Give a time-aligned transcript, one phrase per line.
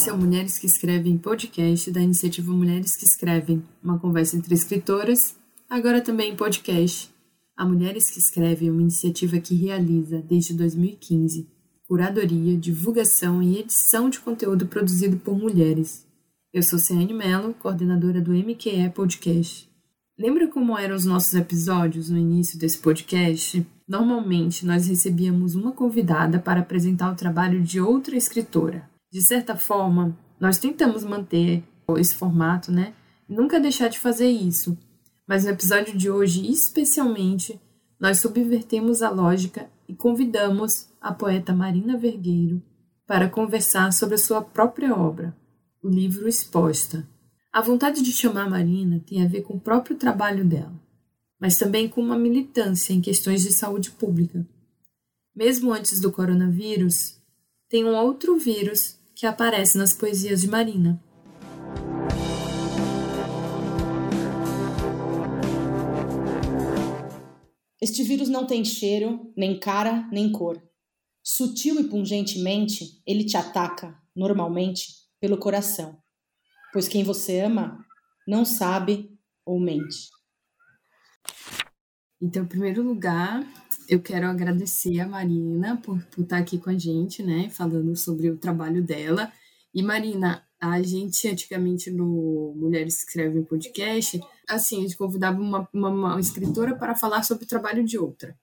[0.00, 4.54] Esse é o Mulheres que Escrevem podcast da iniciativa Mulheres que Escrevem, uma conversa entre
[4.54, 5.36] escritoras,
[5.68, 7.10] agora também em podcast.
[7.54, 11.46] A Mulheres que Escrevem é uma iniciativa que realiza, desde 2015,
[11.86, 16.06] curadoria, divulgação e edição de conteúdo produzido por mulheres.
[16.50, 19.68] Eu sou Ciane Mello, coordenadora do MQE Podcast.
[20.18, 23.66] Lembra como eram os nossos episódios no início desse podcast?
[23.86, 28.89] Normalmente nós recebíamos uma convidada para apresentar o trabalho de outra escritora.
[29.10, 31.64] De certa forma, nós tentamos manter
[31.98, 32.94] esse formato, né?
[33.28, 34.78] Nunca deixar de fazer isso.
[35.26, 37.60] Mas no episódio de hoje, especialmente,
[37.98, 42.62] nós subvertemos a lógica e convidamos a poeta Marina Vergueiro
[43.04, 45.36] para conversar sobre a sua própria obra,
[45.82, 47.04] o livro Exposta.
[47.52, 50.80] A vontade de chamar Marina tem a ver com o próprio trabalho dela,
[51.40, 54.46] mas também com uma militância em questões de saúde pública.
[55.34, 57.20] Mesmo antes do coronavírus,
[57.68, 60.98] tem um outro vírus que aparece nas poesias de Marina.
[67.82, 70.58] Este vírus não tem cheiro, nem cara, nem cor.
[71.22, 74.86] Sutil e pungentemente, ele te ataca, normalmente,
[75.20, 75.98] pelo coração.
[76.72, 77.78] Pois quem você ama
[78.26, 79.10] não sabe
[79.44, 80.08] ou mente.
[82.20, 83.46] Então, em primeiro lugar,
[83.88, 88.30] eu quero agradecer a Marina por, por estar aqui com a gente, né, falando sobre
[88.30, 89.32] o trabalho dela.
[89.74, 95.88] E Marina, a gente antigamente no Mulheres Escrevem Podcast, assim, a gente convidava uma, uma,
[95.88, 98.36] uma, escritora para falar sobre o trabalho de outra.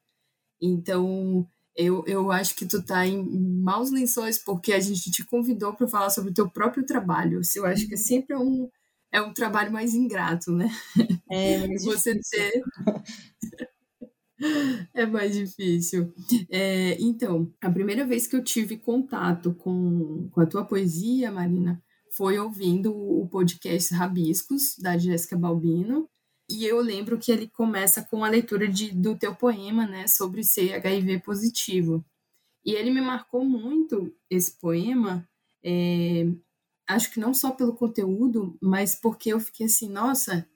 [0.60, 3.24] Então, eu, eu acho que tu tá em
[3.62, 7.42] maus lençóis porque a gente te convidou para falar sobre o teu próprio trabalho.
[7.56, 8.68] Eu acho que é sempre um,
[9.12, 10.70] é um trabalho mais ingrato, né?
[11.30, 12.64] É, você ter
[14.94, 16.14] é mais difícil.
[16.50, 21.82] É, então, a primeira vez que eu tive contato com, com a tua poesia, Marina,
[22.12, 26.10] foi ouvindo o podcast Rabiscos, da Jéssica Balbino.
[26.50, 30.44] E eu lembro que ele começa com a leitura de, do teu poema, né, sobre
[30.44, 32.06] ser HIV positivo.
[32.66, 35.28] E ele me marcou muito, esse poema,
[35.64, 36.26] é,
[36.88, 40.48] acho que não só pelo conteúdo, mas porque eu fiquei assim, nossa,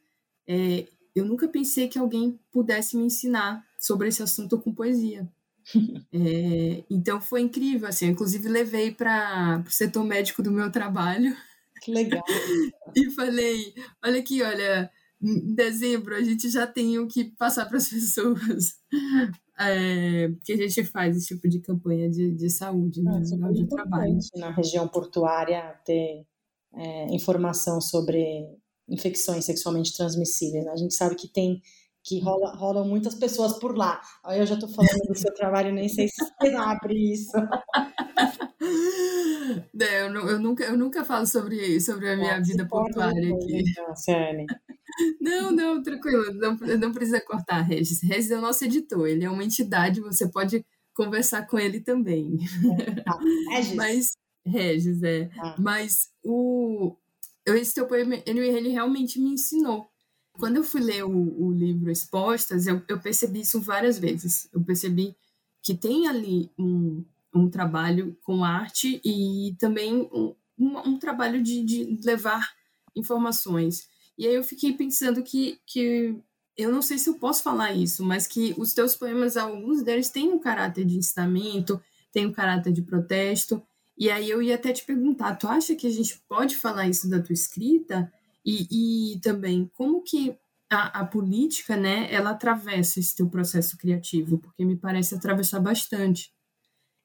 [0.48, 5.28] é, eu nunca pensei que alguém pudesse me ensinar sobre esse assunto com poesia.
[6.14, 11.36] É, então foi incrível, assim, eu inclusive levei para o setor médico do meu trabalho.
[11.82, 12.22] Que legal.
[12.96, 17.78] e falei, olha aqui, olha, em dezembro a gente já tem o que passar para
[17.78, 18.76] as pessoas.
[19.70, 23.68] É, que a gente faz esse tipo de campanha de, de saúde né, no de
[23.68, 24.18] trabalho.
[24.36, 26.26] Na região portuária ter
[26.74, 28.48] é, informação sobre
[28.88, 30.66] infecções sexualmente transmissíveis.
[30.66, 30.72] Né?
[30.72, 31.62] A gente sabe que tem
[32.04, 34.02] que rola, rolam muitas pessoas por lá.
[34.24, 37.32] Aí eu já estou falando do seu trabalho, nem sei se você abre isso.
[39.74, 43.64] Não, eu, eu, nunca, eu nunca falo sobre, sobre a minha vida portuária aqui.
[45.22, 48.02] Não, não, tranquilo, não, não precisa cortar, Regis.
[48.04, 52.38] Regis é o nosso editor, ele é uma entidade, você pode conversar com ele também.
[52.78, 53.18] É, tá.
[53.56, 53.74] Regis.
[53.74, 54.12] Mas,
[54.46, 55.30] Regis, é.
[55.30, 55.56] Tá.
[55.58, 56.98] Mas o,
[57.48, 59.90] esse teu poema, ele, ele realmente me ensinou
[60.34, 64.48] quando eu fui ler o, o livro Expostas, eu, eu, percebi isso várias vezes.
[64.52, 65.16] Eu percebi
[65.62, 72.00] que tem ali um, um trabalho com arte e também um, um, trabalho de, de,
[72.04, 72.52] levar
[72.96, 73.88] informações.
[74.18, 76.16] E aí eu fiquei pensando que, que
[76.58, 80.10] eu não sei se eu posso falar isso, mas que os teus poemas, alguns deles
[80.10, 81.82] têm um caráter de ensinamento,
[82.12, 83.62] têm um caráter de protesto.
[83.98, 87.10] E aí eu ia até te perguntar, tu acha que a gente pode falar isso
[87.10, 88.12] da tua escrita?
[88.46, 90.36] E, e também como que
[90.70, 96.32] a, a, política, né, ela atravessa esse teu processo criativo, porque me parece atravessar bastante.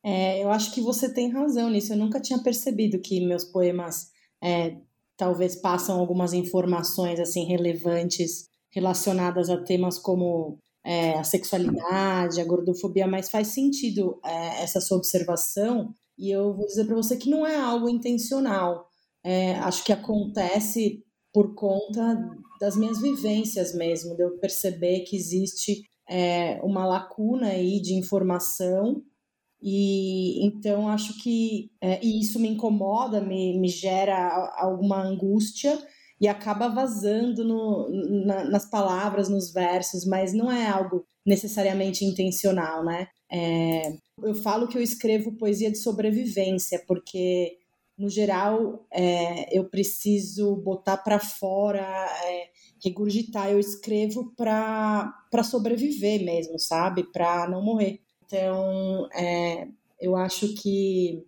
[0.08, 1.92] É, eu acho que você tem razão nisso.
[1.92, 4.76] Eu nunca tinha percebido que meus poemas é,
[5.16, 13.08] talvez passam algumas informações assim relevantes relacionadas a temas como é, a sexualidade, a gordofobia,
[13.08, 15.92] mas faz sentido é, essa sua observação.
[16.16, 18.86] E eu vou dizer para você que não é algo intencional.
[19.24, 21.02] É, acho que acontece
[21.32, 22.16] por conta
[22.60, 29.02] das minhas vivências mesmo, de eu perceber que existe é, uma lacuna aí de informação
[29.62, 35.78] e então acho que é, e isso me incomoda, me, me gera alguma angústia
[36.20, 37.88] e acaba vazando no,
[38.24, 43.08] na, nas palavras, nos versos, mas não é algo necessariamente intencional, né?
[43.30, 43.92] É,
[44.22, 47.58] eu falo que eu escrevo poesia de sobrevivência, porque
[47.98, 52.50] no geral, é, eu preciso botar para fora, é,
[52.84, 53.50] regurgitar.
[53.50, 57.10] Eu escrevo para sobreviver mesmo, sabe?
[57.10, 58.02] Para não morrer.
[58.26, 59.68] Então, é,
[60.00, 61.24] eu acho que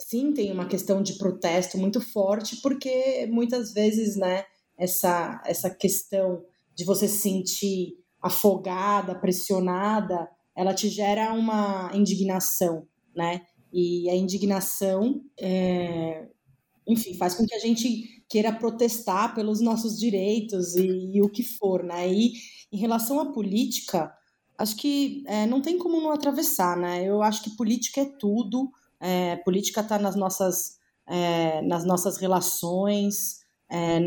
[0.00, 4.44] sim, tem uma questão de protesto muito forte, porque muitas vezes, né,
[4.78, 6.44] essa, essa questão
[6.74, 13.42] de você se sentir afogada, pressionada, ela te gera uma indignação, né?
[13.72, 16.28] E a indignação, é,
[16.86, 21.42] enfim, faz com que a gente queira protestar pelos nossos direitos e, e o que
[21.42, 22.10] for, né?
[22.10, 22.32] E
[22.72, 24.12] em relação à política,
[24.58, 27.04] acho que é, não tem como não atravessar, né?
[27.04, 28.70] Eu acho que política é tudo,
[29.00, 34.00] é, política está nas nossas, é, nas nossas relações é,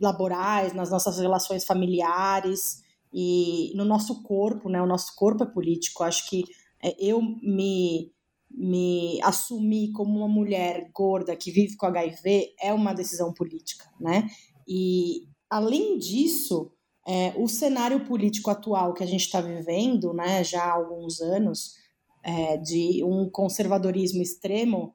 [0.00, 4.80] laborais, nas nossas relações familiares e no nosso corpo, né?
[4.82, 6.02] O nosso corpo é político.
[6.02, 6.44] Acho que
[6.82, 8.12] é, eu me
[8.48, 14.28] me assumir como uma mulher gorda que vive com HIV é uma decisão política, né?
[14.66, 16.72] E além disso,
[17.06, 21.74] é, o cenário político atual que a gente está vivendo, né, já há alguns anos,
[22.22, 24.92] é, de um conservadorismo extremo,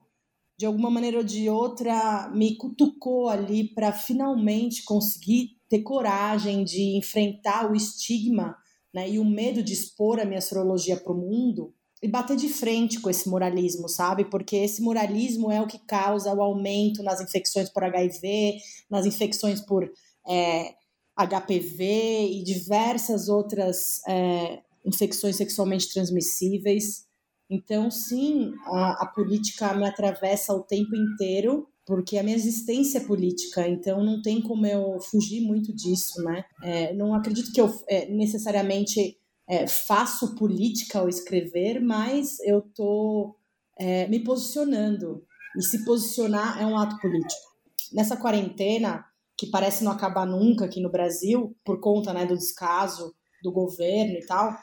[0.58, 6.98] de alguma maneira ou de outra, me cutucou ali para finalmente conseguir ter coragem de
[6.98, 8.54] enfrentar o estigma
[8.92, 11.72] né, e o medo de expor a minha astrologia para o mundo
[12.02, 14.24] e bater de frente com esse moralismo, sabe?
[14.24, 18.58] Porque esse moralismo é o que causa o aumento nas infecções por HIV,
[18.90, 19.90] nas infecções por
[20.28, 20.74] é,
[21.16, 27.06] HPV e diversas outras é, infecções sexualmente transmissíveis.
[27.50, 33.04] Então, sim, a, a, política me atravessa o tempo inteiro, porque a minha existência é
[33.04, 36.44] política, então não tem como eu fugir muito disso, né?
[36.62, 39.18] É, não acredito que eu é, necessariamente
[39.48, 43.36] é, faço política ao escrever, mas eu estou
[43.78, 45.22] é, me posicionando.
[45.56, 47.52] E se posicionar é um ato político.
[47.92, 49.04] Nessa quarentena,
[49.42, 53.12] que parece não acabar nunca aqui no Brasil, por conta né, do descaso
[53.42, 54.56] do governo e tal,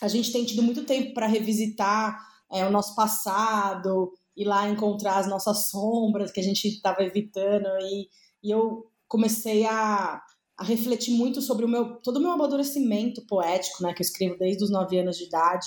[0.00, 2.16] a gente tem tido muito tempo para revisitar
[2.52, 7.66] é, o nosso passado, ir lá encontrar as nossas sombras que a gente estava evitando.
[7.80, 8.08] E,
[8.40, 10.22] e eu comecei a,
[10.56, 14.38] a refletir muito sobre o meu, todo o meu amadurecimento poético, né, que eu escrevo
[14.38, 15.66] desde os nove anos de idade,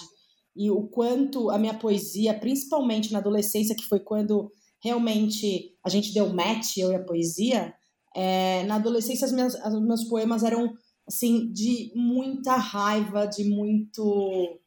[0.55, 4.49] e o quanto a minha poesia, principalmente na adolescência, que foi quando
[4.81, 7.73] realmente a gente deu match, eu e a poesia,
[8.19, 10.74] é, na adolescência as minhas, os meus poemas eram
[11.08, 14.60] assim, de muita raiva, de muito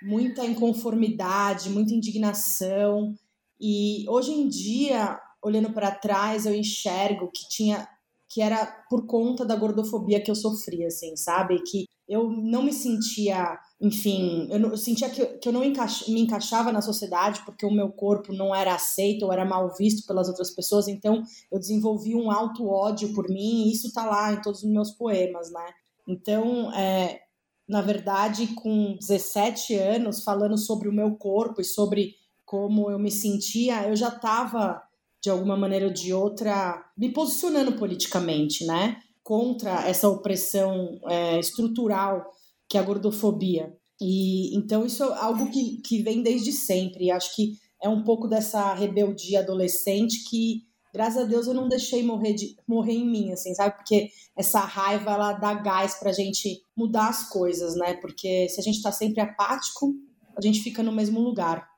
[0.00, 3.12] muita inconformidade, muita indignação.
[3.60, 7.88] E hoje em dia, olhando para trás, eu enxergo que tinha
[8.36, 11.58] que era por conta da gordofobia que eu sofria, assim, sabe?
[11.62, 16.04] Que eu não me sentia, enfim, eu, não, eu sentia que, que eu não encaixa,
[16.12, 20.06] me encaixava na sociedade porque o meu corpo não era aceito ou era mal visto
[20.06, 24.34] pelas outras pessoas, então eu desenvolvi um alto ódio por mim e isso tá lá
[24.34, 25.70] em todos os meus poemas, né?
[26.06, 27.22] Então, é,
[27.66, 33.10] na verdade, com 17 anos, falando sobre o meu corpo e sobre como eu me
[33.10, 34.82] sentia, eu já estava,
[35.22, 38.96] de alguma maneira ou de outra, me posicionando politicamente, né?
[39.26, 42.30] contra essa opressão é, estrutural
[42.68, 43.76] que é a gordofobia.
[44.00, 47.06] E então isso é algo que, que vem desde sempre.
[47.06, 50.62] E acho que é um pouco dessa rebeldia adolescente que,
[50.94, 53.74] graças a Deus, eu não deixei morrer, de, morrer em mim, assim, sabe?
[53.74, 57.94] Porque essa raiva ela dá gás pra gente mudar as coisas, né?
[57.94, 59.92] Porque se a gente tá sempre apático,
[60.36, 61.68] a gente fica no mesmo lugar.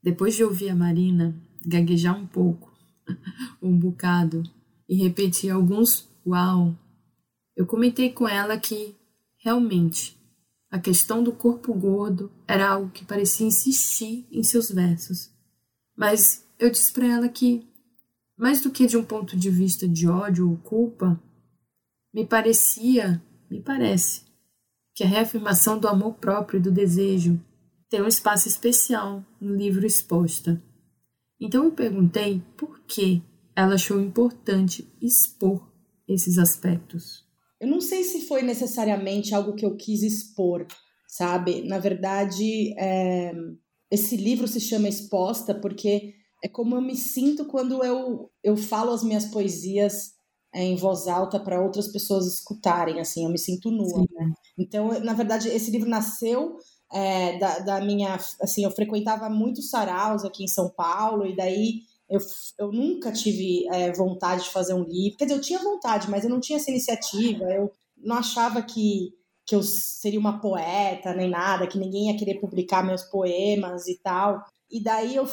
[0.00, 1.34] Depois de ouvir a Marina
[1.68, 2.72] gaguejar um pouco,
[3.62, 4.42] um bocado,
[4.88, 6.74] e repetir alguns Uau!
[7.54, 8.96] Eu comentei com ela que,
[9.36, 10.18] realmente,
[10.70, 15.30] a questão do corpo gordo era algo que parecia insistir em seus versos.
[15.94, 17.68] Mas eu disse para ela que,
[18.36, 21.22] mais do que de um ponto de vista de ódio ou culpa,
[22.12, 24.22] me parecia, me parece,
[24.94, 27.38] que a reafirmação do amor próprio e do desejo
[27.88, 30.60] tem um espaço especial no livro Exposta.
[31.44, 33.22] Então eu perguntei por que
[33.54, 35.70] ela achou importante expor
[36.08, 37.22] esses aspectos?
[37.60, 40.66] Eu não sei se foi necessariamente algo que eu quis expor,
[41.06, 41.60] sabe?
[41.68, 43.32] Na verdade, é...
[43.90, 48.92] esse livro se chama Exposta porque é como eu me sinto quando eu, eu falo
[48.92, 50.12] as minhas poesias
[50.54, 54.32] é, em voz alta para outras pessoas escutarem, assim, eu me sinto nua, né?
[54.58, 56.56] Então, na verdade, esse livro nasceu
[56.94, 61.80] é, da, da minha, assim, eu frequentava muitos saraus aqui em São Paulo, e daí
[62.08, 62.20] eu,
[62.58, 65.18] eu nunca tive é, vontade de fazer um livro.
[65.18, 67.44] Quer dizer, eu tinha vontade, mas eu não tinha essa iniciativa.
[67.44, 69.12] Eu não achava que,
[69.44, 73.98] que eu seria uma poeta nem nada, que ninguém ia querer publicar meus poemas e
[74.00, 74.44] tal.
[74.70, 75.26] E daí eu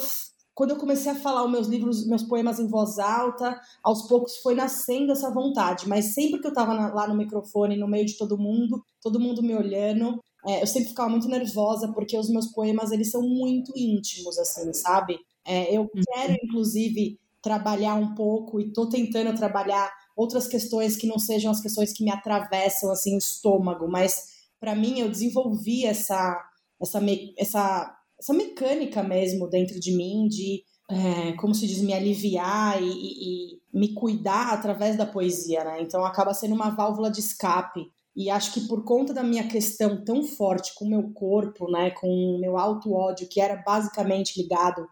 [0.53, 4.38] quando eu comecei a falar os meus livros, meus poemas em voz alta, aos poucos
[4.38, 5.88] foi nascendo essa vontade.
[5.88, 9.41] Mas sempre que eu estava lá no microfone, no meio de todo mundo, todo mundo
[9.41, 13.72] me olhando, é, eu sempre ficava muito nervosa porque os meus poemas eles são muito
[13.76, 15.20] íntimos, assim, sabe?
[15.46, 16.02] É, eu uhum.
[16.14, 21.62] quero, inclusive, trabalhar um pouco e estou tentando trabalhar outras questões que não sejam as
[21.62, 24.30] questões que me atravessam assim o estômago, mas
[24.60, 26.40] para mim eu desenvolvi essa
[26.80, 27.00] essa
[27.38, 32.86] essa essa mecânica mesmo dentro de mim de é, como se diz me aliviar e,
[32.86, 35.82] e, e, me cuidar através da poesia, né?
[35.82, 40.03] Então acaba sendo uma válvula de escape e acho que por conta da minha questão
[40.03, 44.41] tão forte com o meu corpo, né, com o meu auto ódio que era basicamente
[44.41, 44.86] ligado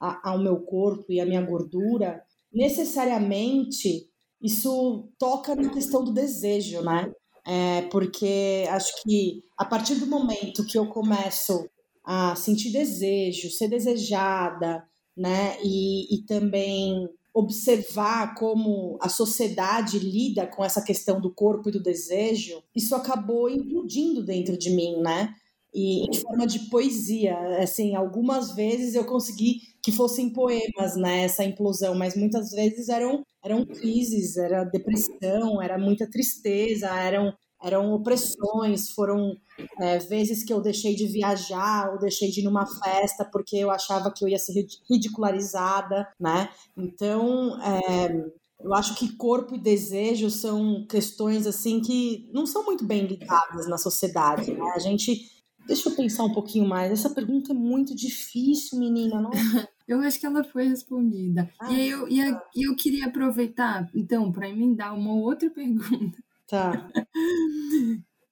[0.00, 4.08] a, ao meu corpo e à minha gordura, necessariamente
[4.40, 7.10] isso toca na questão do desejo, né?
[7.46, 11.68] É, porque acho que a partir do momento que eu começo
[12.04, 15.56] a sentir desejo, ser desejada, né?
[15.62, 21.82] E, e também observar como a sociedade lida com essa questão do corpo e do
[21.82, 25.34] desejo, isso acabou implodindo dentro de mim, né?
[25.74, 31.44] E em forma de poesia, assim, algumas vezes eu consegui que fossem poemas, né, essa
[31.44, 37.32] implosão, mas muitas vezes eram eram crises, era depressão, era muita tristeza, eram
[37.62, 39.36] eram opressões, foram
[39.80, 43.70] é, vezes que eu deixei de viajar ou deixei de ir numa festa porque eu
[43.70, 46.50] achava que eu ia ser ridicularizada, né?
[46.76, 48.24] Então, é,
[48.60, 53.68] eu acho que corpo e desejo são questões assim que não são muito bem ligadas
[53.68, 54.52] na sociedade.
[54.52, 54.72] Né?
[54.74, 55.36] A gente
[55.66, 56.92] Deixa eu pensar um pouquinho mais.
[56.92, 59.28] Essa pergunta é muito difícil, menina.
[59.86, 61.48] Eu acho que ela foi respondida.
[61.60, 66.18] Ah, e eu, e eu queria aproveitar, então, para emendar uma outra pergunta.
[66.46, 66.90] Tá.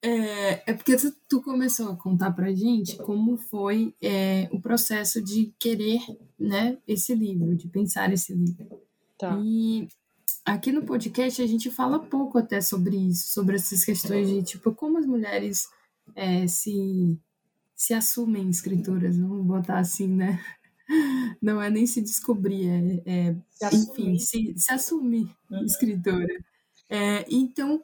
[0.06, 5.23] É, é porque tu, tu, começou a contar pra gente como foi é, o processo
[5.23, 5.99] de querer
[6.38, 8.83] né, esse livro, de pensar esse livro.
[9.18, 9.40] Tá.
[9.42, 9.88] E
[10.44, 14.75] aqui no podcast a gente fala pouco até sobre isso, sobre essas questões de tipo
[14.75, 15.71] como as mulheres
[16.14, 17.18] é, se,
[17.75, 20.38] se assumem escritoras, vamos botar assim, né?
[21.40, 22.68] Não é nem se descobrir,
[23.06, 25.64] é, é se enfim, se, se assumir uhum.
[25.64, 26.44] escritora.
[26.90, 27.83] É, então,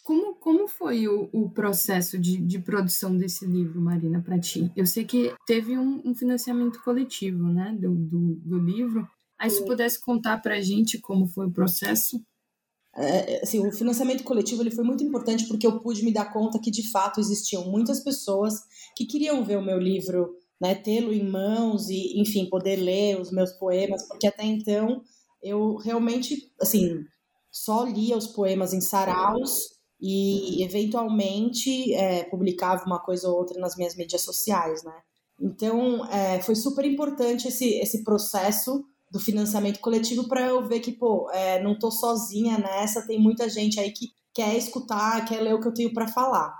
[0.00, 4.72] como, como foi o, o processo de, de produção desse livro, Marina, para ti?
[4.74, 9.06] Eu sei que teve um, um financiamento coletivo, né, do, do, do livro.
[9.38, 12.24] Aí, se pudesse contar para a gente como foi o processo.
[12.94, 16.58] É, assim, o financiamento coletivo ele foi muito importante porque eu pude me dar conta
[16.58, 18.54] que, de fato, existiam muitas pessoas
[18.96, 23.30] que queriam ver o meu livro, né, tê-lo em mãos e, enfim, poder ler os
[23.30, 25.02] meus poemas, porque até então
[25.42, 27.04] eu realmente, assim,
[27.50, 33.76] só lia os poemas em saraus e eventualmente é, publicava uma coisa ou outra nas
[33.76, 34.94] minhas mídias sociais, né?
[35.40, 40.90] Então é, foi super importante esse, esse processo do financiamento coletivo para eu ver que,
[40.90, 45.54] pô, é, não tô sozinha nessa, tem muita gente aí que quer escutar, quer ler
[45.54, 46.52] o que eu tenho para falar.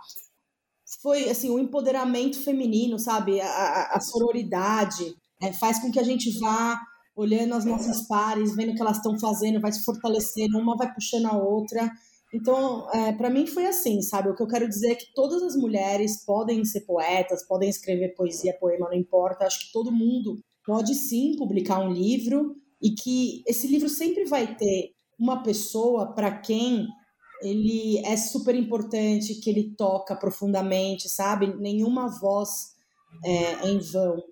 [1.01, 3.41] Foi, assim, o empoderamento feminino, sabe?
[3.41, 6.79] A, a sororidade é, faz com que a gente vá
[7.17, 10.93] olhando as nossas pares, vendo o que elas estão fazendo, vai se fortalecendo, uma vai
[10.93, 11.91] puxando a outra.
[12.33, 14.31] Então, é, para mim foi assim, sabe?
[14.31, 18.15] O que eu quero dizer é que todas as mulheres podem ser poetas, podem escrever
[18.15, 19.45] poesia, poema, não importa.
[19.45, 24.57] Acho que todo mundo pode sim publicar um livro e que esse livro sempre vai
[24.57, 26.87] ter uma pessoa para quem
[27.43, 31.55] ele é super importante, que ele toca profundamente, sabe?
[31.59, 32.73] Nenhuma voz
[33.25, 34.23] é, em vão.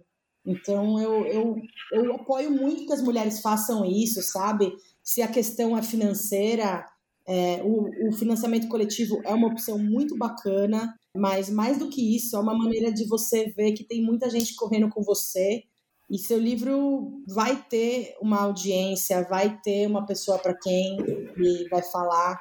[0.46, 1.56] Então, eu, eu,
[1.92, 4.72] eu apoio muito que as mulheres façam isso, sabe?
[5.02, 6.86] Se a questão é financeira,
[7.30, 12.34] é, o, o, financiamento coletivo é uma opção muito bacana, mas mais do que isso,
[12.34, 15.62] é uma maneira de você ver que tem muita gente correndo com você
[16.10, 20.98] e seu livro vai ter uma audiência, vai ter uma pessoa para quem
[21.36, 22.36] ele vai falar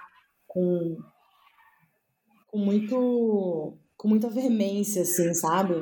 [0.47, 0.97] com,
[2.47, 5.75] com muito com muita veemência, assim, sabe?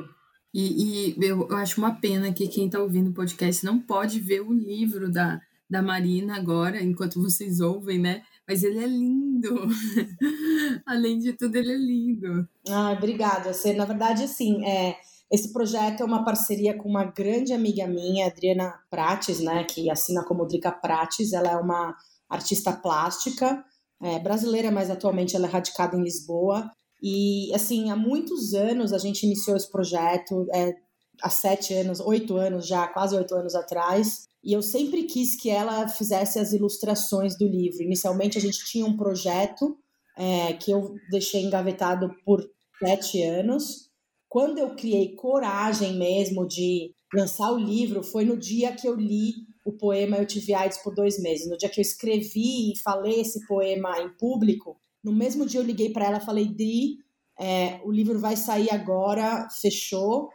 [0.52, 4.20] E, e eu, eu acho uma pena que quem está ouvindo o podcast não pode
[4.20, 8.22] ver o livro da, da Marina agora, enquanto vocês ouvem, né?
[8.48, 9.68] Mas ele é lindo.
[10.86, 12.48] Além de tudo, ele é lindo.
[12.70, 13.52] Ah, obrigada.
[13.52, 14.96] Você, na verdade, assim, é,
[15.30, 19.64] esse projeto é uma parceria com uma grande amiga minha, Adriana Prates, né?
[19.64, 21.34] Que assina como Drica Prates.
[21.34, 21.94] Ela é uma
[22.28, 23.62] artista plástica
[24.00, 26.70] é, brasileira, mas atualmente ela é radicada em Lisboa.
[27.02, 30.74] E, assim, há muitos anos a gente iniciou esse projeto, é,
[31.22, 34.28] há sete anos, oito anos já, quase oito anos atrás.
[34.42, 37.82] E eu sempre quis que ela fizesse as ilustrações do livro.
[37.82, 39.76] Inicialmente a gente tinha um projeto
[40.16, 42.48] é, que eu deixei engavetado por
[42.78, 43.88] sete anos.
[44.28, 49.34] Quando eu criei coragem mesmo de lançar o livro, foi no dia que eu li
[49.64, 51.48] o poema Eu Tive AIDS por dois meses.
[51.48, 55.64] No dia que eu escrevi e falei esse poema em público, no mesmo dia eu
[55.64, 56.98] liguei para ela falei: Dri,
[57.38, 60.28] é, o livro vai sair agora, fechou.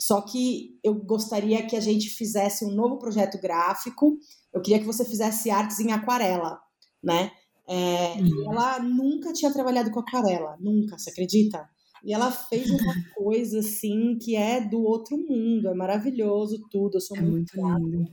[0.00, 4.16] Só que eu gostaria que a gente fizesse um novo projeto gráfico.
[4.52, 6.60] Eu queria que você fizesse artes em aquarela,
[7.02, 7.32] né?
[7.66, 8.26] É, uhum.
[8.26, 11.68] E ela nunca tinha trabalhado com aquarela, nunca, você acredita?
[12.04, 16.96] E ela fez uma coisa assim que é do outro mundo, é maravilhoso tudo.
[16.96, 18.10] Eu sou é muito, muito lindo.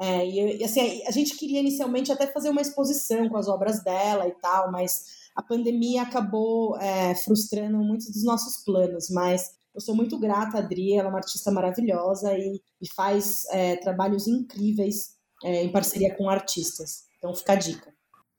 [0.00, 4.28] É, e assim, a gente queria inicialmente até fazer uma exposição com as obras dela
[4.28, 5.04] e tal, mas
[5.34, 9.08] a pandemia acabou é, frustrando muitos dos nossos planos.
[9.10, 13.44] Mas eu sou muito grata a Adri, ela é uma artista maravilhosa e, e faz
[13.50, 17.04] é, trabalhos incríveis é, em parceria com artistas.
[17.18, 17.92] Então fica a dica.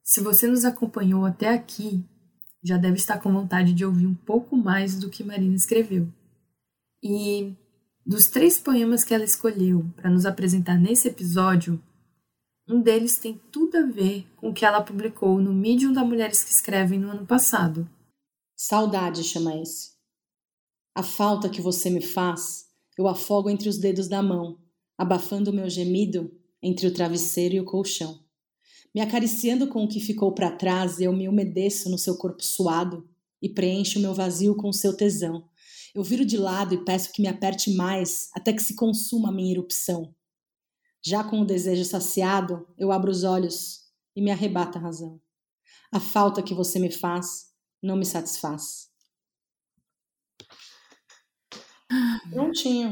[0.04, 2.04] Se você nos acompanhou até aqui,
[2.64, 6.08] já deve estar com vontade de ouvir um pouco mais do que Marina escreveu.
[7.02, 7.56] E
[8.06, 11.82] dos três poemas que ela escolheu para nos apresentar nesse episódio,
[12.68, 16.44] um deles tem tudo a ver com o que ela publicou no Medium da Mulheres
[16.44, 17.90] que Escrevem no ano passado.
[18.56, 19.99] Saudade chama esse.
[20.96, 22.66] A falta que você me faz,
[22.98, 24.60] eu afogo entre os dedos da mão,
[24.98, 26.32] abafando o meu gemido
[26.62, 28.20] entre o travesseiro e o colchão.
[28.94, 33.08] Me acariciando com o que ficou para trás, eu me umedeço no seu corpo suado
[33.42, 35.48] e preencho o meu vazio com seu tesão.
[35.94, 39.32] Eu viro de lado e peço que me aperte mais até que se consuma a
[39.32, 40.14] minha erupção.
[41.02, 45.22] Já com o desejo saciado, eu abro os olhos e me arrebata a razão.
[45.92, 47.48] A falta que você me faz
[47.82, 48.89] não me satisfaz.
[52.32, 52.92] Prontinho.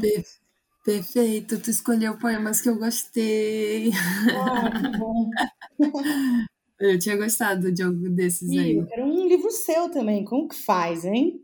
[0.84, 3.92] Perfeito, tu escolheu poemas que eu gostei.
[4.34, 5.30] Ah, bom.
[6.80, 8.86] eu tinha gostado de algum desses aí.
[8.92, 11.42] Era um livro seu também, como que faz, hein?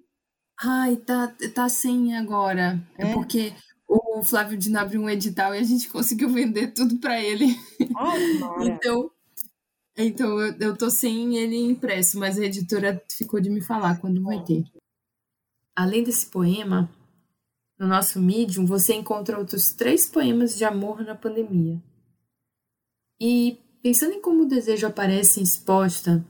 [0.61, 2.81] Ai, tá, tá sem agora.
[2.97, 3.53] É, é porque
[3.85, 7.47] o Flávio Dino abriu um edital e a gente conseguiu vender tudo para ele.
[7.97, 9.11] Ai, então,
[9.97, 14.23] então eu, eu tô sem ele impresso, mas a editora ficou de me falar quando
[14.23, 14.63] vai ter.
[15.75, 16.89] Além desse poema,
[17.83, 21.83] no nosso Medium, você encontra outros três poemas de amor na pandemia.
[23.19, 26.25] E, pensando em como o desejo aparece em exposta,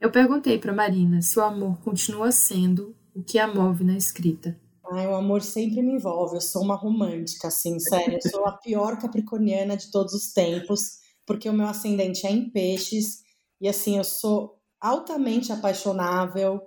[0.00, 4.58] eu perguntei para Marina se o amor continua sendo o que a move na escrita.
[4.90, 6.36] Ai, o amor sempre me envolve.
[6.36, 8.18] Eu sou uma romântica, assim, sério.
[8.24, 12.48] Eu sou a pior capricorniana de todos os tempos, porque o meu ascendente é em
[12.48, 13.22] peixes.
[13.60, 16.62] E, assim, eu sou altamente apaixonável.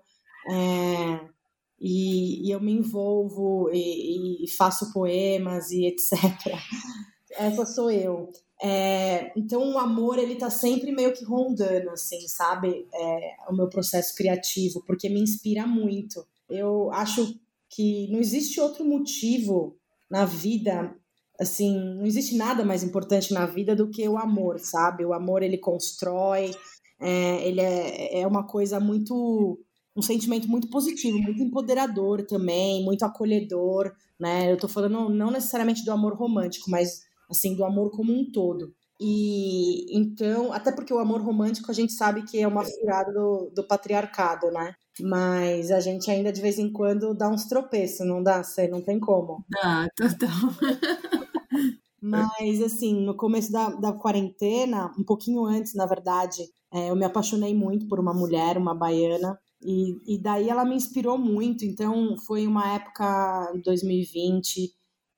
[0.48, 1.33] É,
[1.80, 6.12] e, e eu me envolvo e, e, faço poemas e etc.
[7.38, 8.32] Essa sou eu.
[8.62, 12.88] É, então o amor ele tá sempre meio que rondando, assim, sabe?
[12.94, 16.26] É, o meu processo criativo, porque me inspira muito.
[16.50, 17.38] Eu acho
[17.70, 19.76] que não existe outro motivo
[20.10, 20.96] na vida,
[21.40, 25.04] assim, não existe nada mais importante na vida do que o amor, sabe?
[25.04, 26.52] O amor ele constrói,
[27.00, 29.60] é, ele é, é uma coisa muito
[29.96, 34.52] um sentimento muito positivo, muito empoderador também, muito acolhedor, né?
[34.52, 38.74] Eu tô falando não necessariamente do amor romântico, mas assim, do amor como um todo.
[39.00, 43.52] E então, até porque o amor romântico a gente sabe que é uma furada do,
[43.54, 44.74] do patriarcado, né?
[45.02, 48.44] Mas a gente ainda de vez em quando dá uns tropeços, não dá?
[48.44, 49.44] Você não tem como.
[49.50, 50.30] Dá, total.
[52.06, 57.06] Mas, assim, no começo da, da quarentena, um pouquinho antes, na verdade, é, eu me
[57.06, 61.66] apaixonei muito por uma mulher, uma baiana, e, e daí ela me inspirou muito.
[61.66, 64.72] Então, foi uma época, 2020,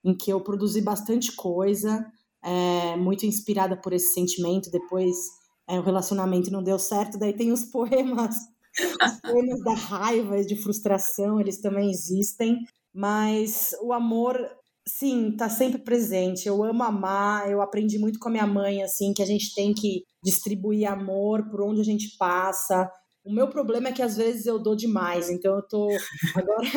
[0.03, 2.05] em que eu produzi bastante coisa,
[2.43, 4.69] é, muito inspirada por esse sentimento.
[4.71, 5.15] Depois,
[5.67, 8.35] é, o relacionamento não deu certo, daí tem os poemas,
[8.77, 12.59] os poemas da raiva, de frustração, eles também existem.
[12.93, 14.37] Mas o amor
[14.87, 16.47] sim, tá sempre presente.
[16.47, 19.73] Eu amo amar, eu aprendi muito com a minha mãe, assim, que a gente tem
[19.73, 22.89] que distribuir amor por onde a gente passa,
[23.25, 25.87] o meu problema é que às vezes eu dou demais, então eu tô
[26.35, 26.67] agora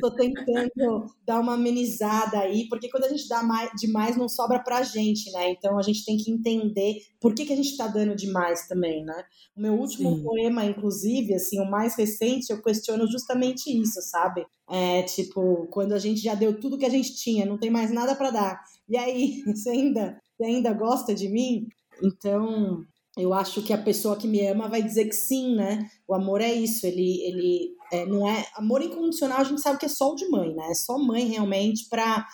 [0.00, 4.60] tô tentando dar uma amenizada aí, porque quando a gente dá mais, demais não sobra
[4.60, 5.50] pra gente, né?
[5.50, 9.04] Então a gente tem que entender por que, que a gente tá dando demais também,
[9.04, 9.24] né?
[9.56, 10.22] O meu último Sim.
[10.22, 14.46] poema, inclusive, assim, o mais recente, eu questiono justamente isso, sabe?
[14.70, 17.90] É tipo, quando a gente já deu tudo que a gente tinha, não tem mais
[17.90, 18.60] nada para dar.
[18.88, 21.66] E aí, você ainda, você ainda gosta de mim?
[22.00, 22.84] Então,
[23.16, 25.90] eu acho que a pessoa que me ama vai dizer que sim, né?
[26.06, 29.38] O amor é isso, ele, ele é, não é amor incondicional.
[29.38, 30.68] A gente sabe que é só o de mãe, né?
[30.70, 32.26] É só mãe realmente para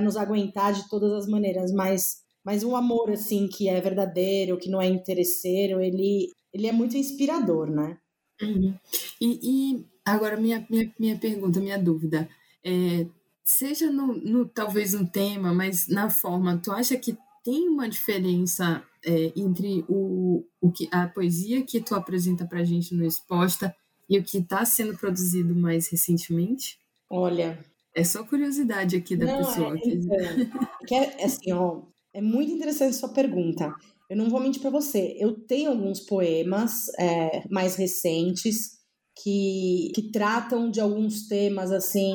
[0.00, 1.72] nos aguentar de todas as maneiras.
[1.72, 6.72] Mas, mas um amor assim que é verdadeiro, que não é interesseiro, ele, ele é
[6.72, 7.98] muito inspirador, né?
[8.40, 8.72] Uhum.
[9.20, 12.28] E, e, agora minha, minha, minha pergunta, minha dúvida,
[12.64, 13.06] é,
[13.42, 18.84] seja no, no talvez no tema, mas na forma, tu acha que tem uma diferença
[19.04, 23.74] é, entre o, o que, a poesia que tu apresenta para a gente no Exposta
[24.08, 26.78] e o que está sendo produzido mais recentemente?
[27.10, 27.58] Olha,
[27.94, 29.76] É só curiosidade aqui da não, pessoa.
[29.76, 31.82] É, então, que é, assim, ó,
[32.14, 33.74] é muito interessante sua pergunta.
[34.08, 35.16] Eu não vou mentir para você.
[35.18, 38.78] Eu tenho alguns poemas é, mais recentes
[39.22, 42.14] que, que tratam de alguns temas assim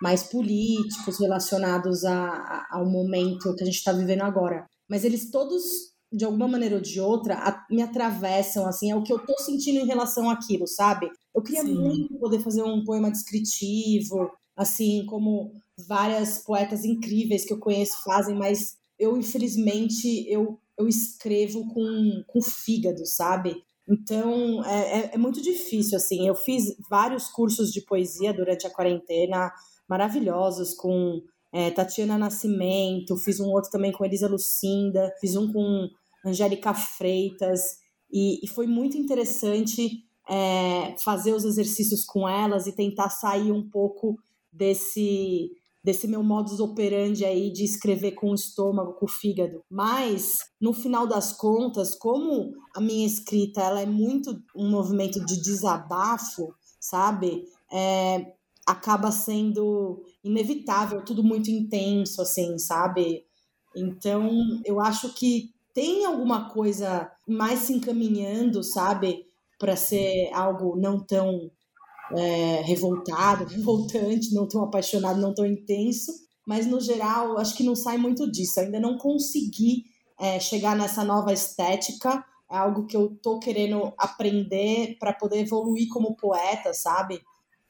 [0.00, 4.66] mais políticos relacionados a, a, ao momento que a gente está vivendo agora.
[4.88, 5.62] Mas eles todos,
[6.12, 9.38] de alguma maneira ou de outra, a, me atravessam, assim, é o que eu estou
[9.38, 11.10] sentindo em relação àquilo, sabe?
[11.34, 11.74] Eu queria Sim.
[11.74, 15.52] muito poder fazer um poema descritivo, assim como
[15.86, 22.40] várias poetas incríveis que eu conheço fazem, mas eu, infelizmente, eu, eu escrevo com, com
[22.40, 23.62] fígado, sabe?
[23.88, 26.26] Então, é, é, é muito difícil, assim.
[26.26, 29.52] Eu fiz vários cursos de poesia durante a quarentena,
[29.88, 35.88] maravilhosos, com é, Tatiana Nascimento, fiz um outro também com Elisa Lucinda, fiz um com
[36.24, 37.78] Angélica Freitas,
[38.10, 43.68] e, e foi muito interessante é, fazer os exercícios com elas e tentar sair um
[43.68, 44.16] pouco
[44.52, 45.50] desse
[45.86, 49.62] desse meu modus operandi aí de escrever com o estômago, com o fígado.
[49.70, 55.40] Mas, no final das contas, como a minha escrita ela é muito um movimento de
[55.40, 57.44] desabafo, sabe?
[57.72, 58.34] É,
[58.66, 63.24] acaba sendo inevitável, tudo muito intenso, assim, sabe?
[63.76, 64.28] Então,
[64.64, 69.24] eu acho que tem alguma coisa mais se encaminhando, sabe?
[69.58, 71.50] Para ser algo não tão
[72.16, 76.12] é, revoltado, revoltante, não tão apaixonado, não tão intenso,
[76.46, 78.58] mas no geral acho que não sai muito disso.
[78.58, 79.84] ainda não consegui
[80.18, 82.24] é, chegar nessa nova estética.
[82.50, 87.20] É algo que eu tô querendo aprender para poder evoluir como poeta, sabe?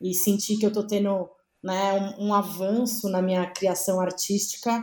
[0.01, 1.29] E sentir que eu tô tendo
[1.63, 4.83] né, um, um avanço na minha criação artística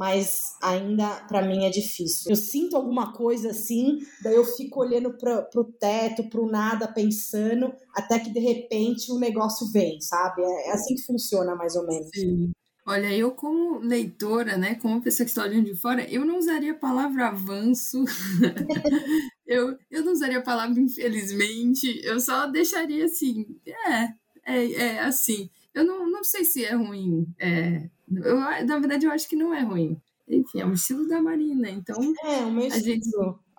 [0.00, 2.30] mas ainda para mim é difícil.
[2.30, 6.88] Eu sinto alguma coisa assim, daí eu fico olhando para o teto, para o nada,
[6.88, 10.42] pensando, até que de repente o negócio vem, sabe?
[10.42, 12.08] É, é assim que funciona mais ou menos.
[12.14, 12.50] Sim.
[12.86, 16.72] Olha, eu como leitora, né, como pessoa que está olhando de fora, eu não usaria
[16.72, 18.02] a palavra avanço,
[19.46, 24.08] eu, eu não usaria a palavra infelizmente, eu só deixaria assim, é,
[24.56, 25.50] é, é assim.
[25.74, 29.54] Eu não, não sei se é ruim, é, eu, na verdade, eu acho que não
[29.54, 30.00] é ruim.
[30.28, 31.96] Enfim, é o estilo da Marina, então.
[32.24, 32.84] É, o meu estilo.
[32.84, 33.08] Gente,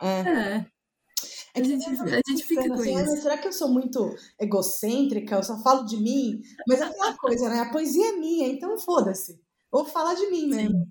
[0.01, 0.29] é.
[0.29, 0.65] é.
[1.53, 3.21] É a gente, a gente fica com assim, isso.
[3.21, 5.35] será que eu sou muito egocêntrica?
[5.35, 6.41] Eu só falo de mim?
[6.65, 7.59] Mas é aquela coisa, né?
[7.59, 9.37] A poesia é minha, então foda-se.
[9.69, 10.87] Vou falar de mim mesmo.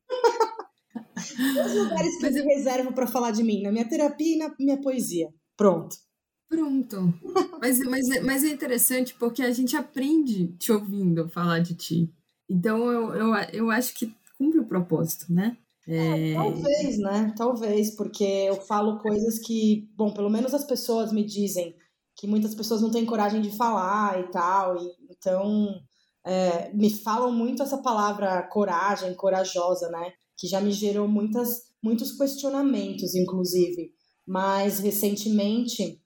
[1.16, 4.54] Os lugares que Mas eu reservo para falar de mim, na minha terapia e na
[4.58, 5.32] minha poesia.
[5.56, 5.96] Pronto.
[6.50, 7.14] Pronto.
[7.62, 12.12] mas, mas, mas é interessante porque a gente aprende te ouvindo falar de ti.
[12.48, 15.56] Então eu, eu, eu acho que cumpre o propósito, né?
[15.86, 16.32] É...
[16.32, 17.34] É, talvez, né?
[17.36, 21.76] Talvez, porque eu falo coisas que, bom, pelo menos as pessoas me dizem
[22.16, 25.80] que muitas pessoas não têm coragem de falar e tal, e, então
[26.26, 30.12] é, me falam muito essa palavra coragem, corajosa, né?
[30.36, 33.92] Que já me gerou muitas, muitos questionamentos, inclusive.
[34.26, 36.00] Mas recentemente,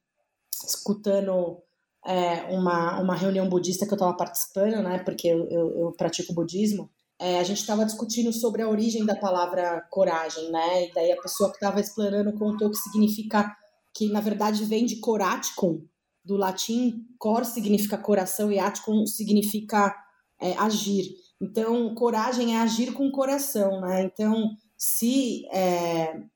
[0.67, 1.59] escutando
[2.07, 6.35] é, uma, uma reunião budista que eu estava participando, né, porque eu, eu, eu pratico
[6.35, 11.13] budismo, é, a gente estava discutindo sobre a origem da palavra coragem, né, e daí
[11.13, 13.55] a pessoa que estava explanando contou que significa,
[13.95, 15.83] que na verdade vem de coraticum,
[16.25, 19.95] do latim, cor significa coração e aticum significa
[20.41, 21.15] é, agir.
[21.41, 25.47] Então, coragem é agir com coração, né, então se...
[25.51, 26.34] É,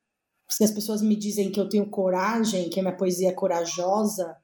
[0.51, 4.37] se as pessoas me dizem que eu tenho coragem, que a minha poesia é corajosa,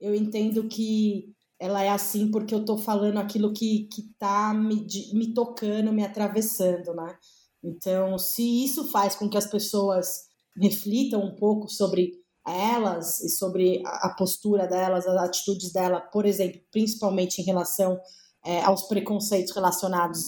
[0.00, 5.32] eu entendo que ela é assim porque eu estou falando aquilo que está me, me
[5.32, 7.16] tocando, me atravessando, né?
[7.62, 10.24] Então, se isso faz com que as pessoas
[10.60, 16.60] reflitam um pouco sobre elas e sobre a postura delas, as atitudes dela, por exemplo,
[16.72, 18.00] principalmente em relação
[18.44, 20.24] é, aos preconceitos relacionados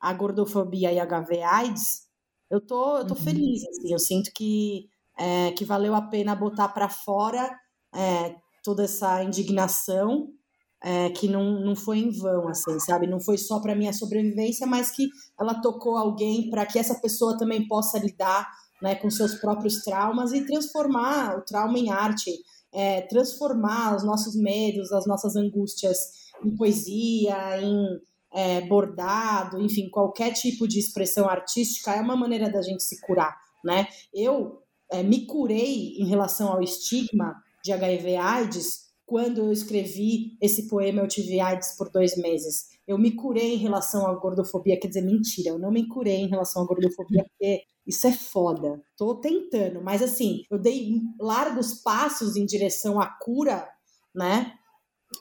[0.00, 2.07] à gordofobia e HIV/AIDS,
[2.50, 3.20] eu tô, eu tô uhum.
[3.20, 7.50] feliz, assim, eu sinto que, é, que valeu a pena botar para fora
[7.94, 10.28] é, toda essa indignação
[10.82, 13.06] é, que não, não foi em vão, assim, sabe?
[13.06, 15.08] Não foi só para minha sobrevivência, mas que
[15.38, 18.48] ela tocou alguém para que essa pessoa também possa lidar
[18.80, 22.30] né, com seus próprios traumas e transformar o trauma em arte,
[22.72, 25.98] é, transformar os nossos medos, as nossas angústias
[26.44, 28.00] em poesia, em
[28.32, 33.36] é, bordado, enfim, qualquer tipo de expressão artística é uma maneira da gente se curar,
[33.64, 33.86] né?
[34.12, 41.00] Eu é, me curei em relação ao estigma de HIV/AIDS quando eu escrevi esse poema
[41.00, 42.66] Eu tive AIDS por dois meses.
[42.86, 46.28] Eu me curei em relação à gordofobia, quer dizer, mentira, eu não me curei em
[46.28, 48.82] relação à gordofobia, porque isso é foda.
[48.98, 53.66] Tô tentando, mas assim, eu dei largos passos em direção à cura,
[54.14, 54.57] né?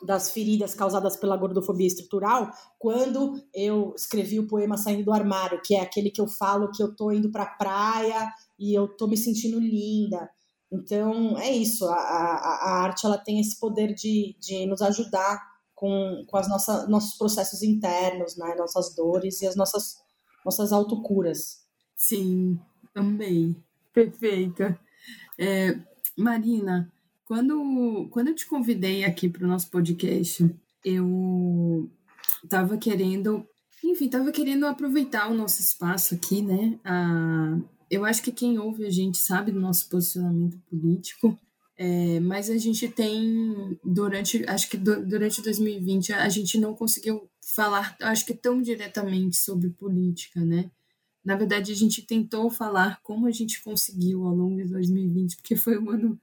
[0.04, 5.76] Das feridas causadas pela gordofobia estrutural quando eu escrevi o poema Saindo do Armário, que
[5.76, 9.18] é aquele que eu falo que eu tô indo pra praia e eu tô me
[9.18, 10.30] sentindo linda.
[10.72, 15.42] Então, é isso, a, a, a arte ela tem esse poder de, de nos ajudar
[15.74, 18.54] com, com as nossas, nossos processos internos, né?
[18.56, 19.96] nossas dores e as nossas,
[20.44, 21.66] nossas autocuras.
[21.96, 22.60] Sim,
[22.94, 23.56] amei.
[23.94, 24.78] Perfeita.
[25.40, 25.80] É,
[26.18, 26.92] Marina,
[27.28, 30.50] quando, quando eu te convidei aqui para o nosso podcast,
[30.84, 31.92] eu
[32.42, 33.46] estava querendo,
[33.84, 36.80] enfim, estava querendo aproveitar o nosso espaço aqui, né?
[36.86, 37.60] A,
[37.92, 41.38] eu acho que quem ouve a gente sabe do nosso posicionamento político,
[41.78, 47.30] é, mas a gente tem, durante, acho que do, durante 2020, a gente não conseguiu
[47.54, 50.72] falar, acho que tão diretamente sobre política, né?
[51.28, 55.58] Na verdade, a gente tentou falar como a gente conseguiu ao longo de 2020, porque
[55.58, 56.18] foi um ano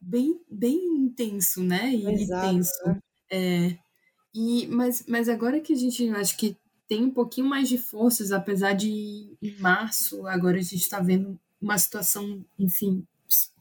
[0.00, 1.94] bem, bem intenso, né?
[1.94, 2.86] E Exato, tenso.
[2.86, 2.98] Né?
[3.30, 3.78] É,
[4.34, 6.56] e, mas, mas agora que a gente acho que
[6.88, 11.38] tem um pouquinho mais de forças, apesar de em março, agora a gente está vendo
[11.60, 13.06] uma situação, enfim,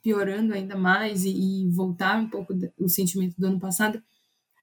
[0.02, 4.02] piorando ainda mais e, e voltar um pouco o sentimento do ano passado.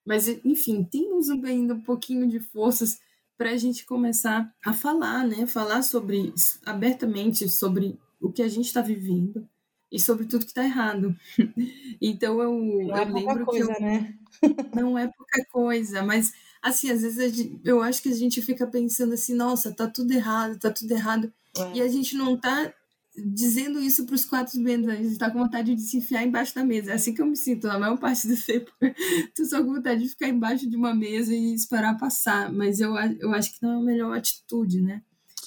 [0.02, 2.98] Mas, enfim, temos ainda um pouquinho de forças
[3.36, 5.46] para a gente começar a falar, né?
[5.46, 6.32] Falar sobre
[6.64, 9.48] abertamente sobre o que a gente está vivendo
[9.90, 11.16] e sobre tudo que está errado.
[12.00, 14.14] então eu, não é eu lembro coisa, que eu, né?
[14.74, 18.66] não é pouca coisa, mas assim às vezes gente, eu acho que a gente fica
[18.66, 21.78] pensando assim, nossa, tá tudo errado, tá tudo errado, é.
[21.78, 22.72] e a gente não tá
[23.16, 26.54] dizendo isso para os quatro ventos, a gente está com vontade de se enfiar embaixo
[26.54, 26.90] da mesa.
[26.90, 28.72] É assim que eu me sinto na maior parte do tempo.
[28.80, 32.94] Estou só com vontade de ficar embaixo de uma mesa e esperar passar, mas eu,
[33.20, 35.02] eu acho que não é a melhor atitude, né?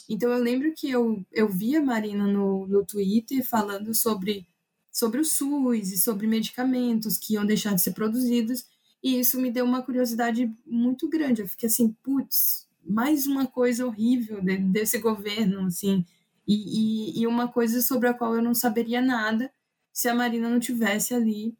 [0.09, 4.47] Então eu lembro que eu, eu vi a Marina no, no Twitter falando sobre,
[4.91, 8.65] sobre o SUS e sobre medicamentos que iam deixar de ser produzidos,
[9.03, 11.41] e isso me deu uma curiosidade muito grande.
[11.41, 16.05] Eu fiquei assim, putz, mais uma coisa horrível desse governo, assim,
[16.47, 19.51] e, e, e, uma coisa sobre a qual eu não saberia nada
[19.91, 21.57] se a Marina não tivesse ali,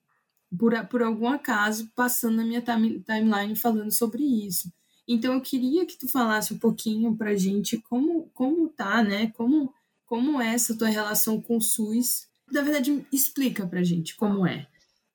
[0.57, 4.71] por, por algum acaso, passando na minha time, timeline falando sobre isso.
[5.07, 9.31] Então eu queria que tu falasse um pouquinho pra gente como, como tá, né?
[9.35, 9.73] Como,
[10.05, 12.27] como é essa tua relação com o SUS.
[12.51, 14.67] Na verdade, explica pra gente como é.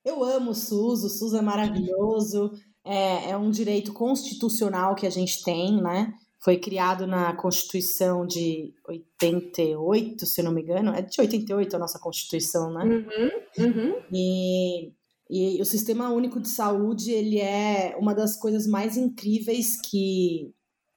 [0.04, 2.52] Eu amo o SUS, o SUS é maravilhoso,
[2.84, 6.12] é, é um direito constitucional que a gente tem, né?
[6.42, 10.92] Foi criado na Constituição de 88, se não me engano.
[10.92, 12.84] É de 88 a nossa Constituição, né?
[12.84, 14.02] Uhum, uhum.
[14.12, 14.92] E,
[15.30, 20.52] e o Sistema Único de Saúde, ele é uma das coisas mais incríveis que,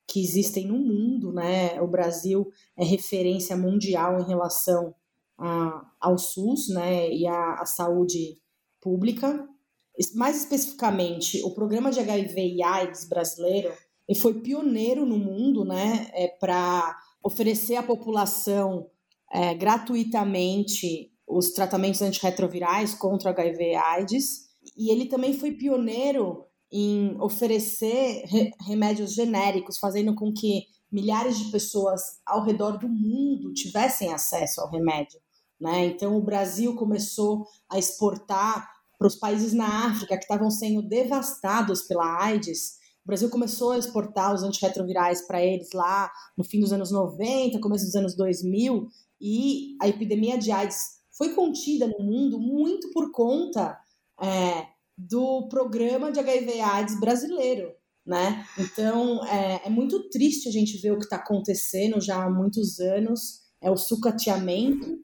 [0.07, 1.79] que existem no mundo, né?
[1.79, 4.95] O Brasil é referência mundial em relação
[5.37, 7.11] a, ao SUS, né?
[7.11, 8.41] E à, saúde
[8.81, 9.47] pública.
[10.15, 13.71] Mais especificamente, o programa de HIV e AIDS brasileiro
[14.07, 18.87] e foi pioneiro no mundo né, é, para oferecer à população
[19.31, 24.45] é, gratuitamente os tratamentos antirretrovirais contra HIV e AIDS.
[24.77, 31.51] E ele também foi pioneiro em oferecer re remédios genéricos, fazendo com que milhares de
[31.51, 35.19] pessoas ao redor do mundo tivessem acesso ao remédio.
[35.59, 35.87] Né?
[35.87, 41.83] Então, o Brasil começou a exportar para os países na África que estavam sendo devastados
[41.83, 46.73] pela AIDS o Brasil começou a exportar os antirretrovirais para eles lá no fim dos
[46.73, 48.87] anos 90, começo dos anos 2000,
[49.21, 53.77] e a epidemia de AIDS foi contida no mundo muito por conta
[54.19, 54.65] é,
[54.97, 57.71] do programa de HIV/AIDS brasileiro.
[58.03, 58.45] Né?
[58.57, 62.79] Então é, é, muito triste a gente ver o que está acontecendo já há muitos
[62.79, 64.99] anos, é o sucateamento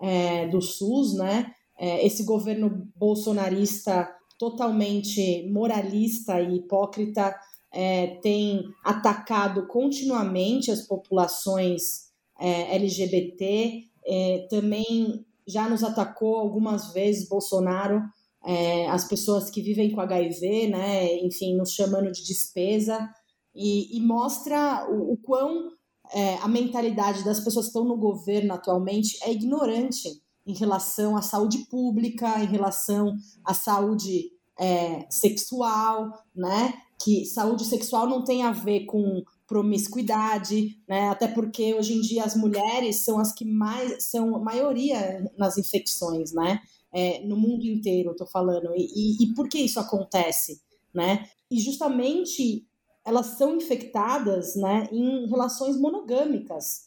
[0.00, 1.52] é, do SUS, né?
[1.78, 7.34] É, esse governo bolsonarista totalmente moralista e hipócrita
[7.72, 12.06] é, tem atacado continuamente as populações
[12.38, 18.02] é, LGBT, é, também já nos atacou algumas vezes Bolsonaro,
[18.44, 23.08] é, as pessoas que vivem com HIV, né, enfim, nos chamando de despesa,
[23.54, 25.70] e, e mostra o, o quão
[26.12, 31.22] é, a mentalidade das pessoas que estão no governo atualmente é ignorante em relação à
[31.22, 36.74] saúde pública, em relação à saúde é, sexual, né?
[37.02, 41.08] Que saúde sexual não tem a ver com promiscuidade, né?
[41.08, 45.58] Até porque hoje em dia as mulheres são as que mais são a maioria nas
[45.58, 46.60] infecções, né?
[46.92, 48.70] É, no mundo inteiro, tô falando.
[48.74, 50.62] E, e, e por que isso acontece,
[50.94, 51.28] né?
[51.50, 52.66] E justamente
[53.06, 56.85] elas são infectadas, né, em relações monogâmicas,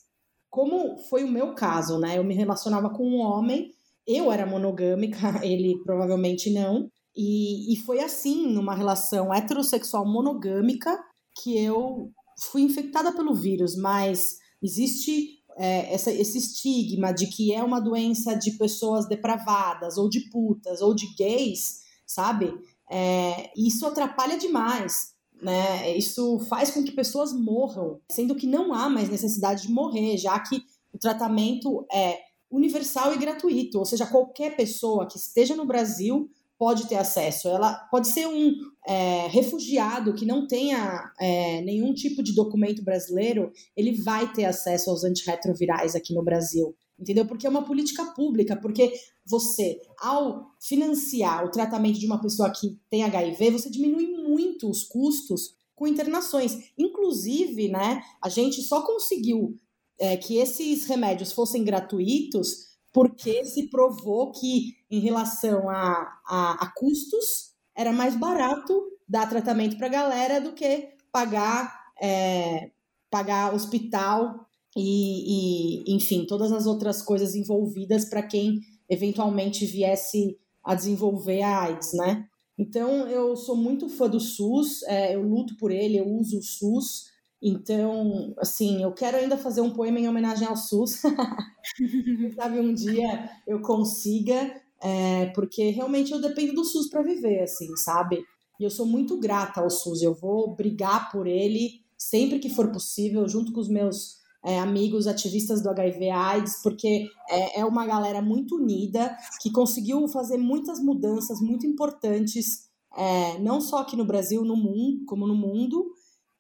[0.50, 2.18] como foi o meu caso, né?
[2.18, 3.72] Eu me relacionava com um homem,
[4.08, 10.98] eu era monogâmica, ele provavelmente não, E, e foi assim, numa relação heterossexual monogâmica,
[11.42, 12.12] que eu
[12.52, 18.34] fui infectada pelo vírus, mas existe é, essa, esse estigma de que é uma doença
[18.36, 22.54] de pessoas depravadas, ou de putas, ou de gays, sabe?
[22.90, 25.14] É, isso atrapalha demais.
[25.42, 25.98] Né?
[25.98, 30.38] Isso faz com que pessoas morram, sendo que não há mais necessidade de morrer, já
[30.40, 30.62] que
[30.94, 32.20] o tratamento é
[32.52, 37.48] universal e gratuito, ou seja, qualquer pessoa que esteja no Brasil pode ter acesso.
[37.48, 38.54] Ela pode ser um
[38.86, 44.90] é, refugiado que não tenha é, nenhum tipo de documento brasileiro, ele vai ter acesso
[44.90, 46.76] aos antirretrovirais aqui no Brasil.
[47.00, 47.26] Entendeu?
[47.26, 48.94] Porque é uma política pública, porque
[49.26, 54.84] você, ao financiar o tratamento de uma pessoa que tem HIV, você diminui muito os
[54.84, 56.72] custos com internações.
[56.78, 59.56] Inclusive, né, a gente só conseguiu
[59.98, 66.74] é, que esses remédios fossem gratuitos porque se provou que, em relação a, a, a
[66.76, 72.72] custos, era mais barato dar tratamento para a galera do que pagar, é,
[73.10, 80.76] pagar hospital e, e, enfim, todas as outras coisas envolvidas para quem eventualmente viesse a
[80.76, 82.26] desenvolver a AIDS, né?
[82.58, 86.44] Então, eu sou muito fã do SUS, é, eu luto por ele, eu uso o
[86.44, 87.10] SUS,
[87.42, 91.02] então, assim, eu quero ainda fazer um poema em homenagem ao SUS.
[92.36, 97.76] sabe, um dia eu consiga, é, porque realmente eu dependo do SUS para viver, assim,
[97.78, 98.22] sabe?
[98.60, 100.02] E eu sou muito grata ao SUS.
[100.02, 105.08] Eu vou brigar por ele sempre que for possível, junto com os meus é, amigos
[105.08, 111.42] ativistas do HIV/AIDS, porque é, é uma galera muito unida que conseguiu fazer muitas mudanças
[111.42, 115.94] muito importantes, é, não só aqui no Brasil, no mundo, como no mundo.